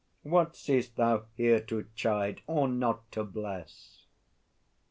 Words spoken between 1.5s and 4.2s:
to chide, or not to bless?